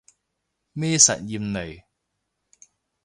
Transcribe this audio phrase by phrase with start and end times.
[0.73, 1.83] 咩實驗嚟